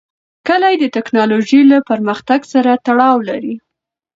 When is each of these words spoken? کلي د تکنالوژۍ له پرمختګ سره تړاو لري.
کلي 0.47 0.73
د 0.79 0.85
تکنالوژۍ 0.95 1.61
له 1.71 1.77
پرمختګ 1.89 2.39
سره 2.53 2.71
تړاو 2.85 3.17
لري. 3.29 3.55